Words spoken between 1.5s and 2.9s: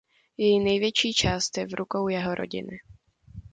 je v rukou jeho rodiny.